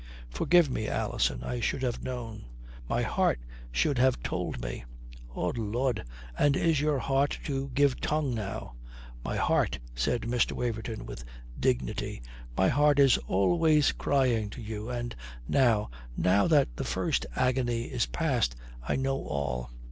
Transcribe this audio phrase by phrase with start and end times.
[0.31, 2.45] "Forgive me, Alison, I should have known.
[2.89, 3.39] My heart
[3.71, 4.83] should have told me."
[5.35, 6.03] "Oh Lud,
[6.35, 8.73] and is your heart to give tongue now?"
[9.23, 10.53] "My heart," said Mr.
[10.53, 11.23] Waverton with
[11.59, 12.23] dignity,
[12.57, 14.89] "my heart is always crying to you.
[14.89, 15.15] And
[15.47, 19.69] now now that the first agony is past, I know all."